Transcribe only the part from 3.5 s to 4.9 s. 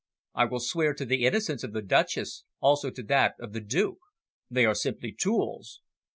the Duke. They are